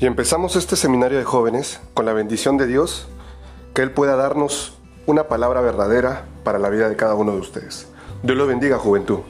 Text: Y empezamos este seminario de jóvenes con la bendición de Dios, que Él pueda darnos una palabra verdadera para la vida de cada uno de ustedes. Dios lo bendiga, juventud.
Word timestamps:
Y 0.00 0.06
empezamos 0.06 0.54
este 0.54 0.76
seminario 0.76 1.18
de 1.18 1.24
jóvenes 1.24 1.80
con 1.92 2.06
la 2.06 2.12
bendición 2.12 2.56
de 2.56 2.68
Dios, 2.68 3.08
que 3.74 3.82
Él 3.82 3.90
pueda 3.90 4.14
darnos 4.14 4.78
una 5.06 5.24
palabra 5.26 5.60
verdadera 5.60 6.24
para 6.44 6.60
la 6.60 6.68
vida 6.68 6.88
de 6.88 6.94
cada 6.94 7.14
uno 7.14 7.32
de 7.32 7.38
ustedes. 7.38 7.88
Dios 8.22 8.38
lo 8.38 8.46
bendiga, 8.46 8.78
juventud. 8.78 9.20